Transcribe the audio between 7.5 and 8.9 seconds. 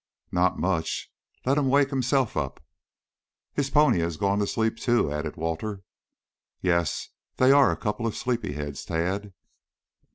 are a couple of sleepy heads,